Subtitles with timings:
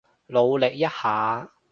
[0.25, 1.51] 努力一下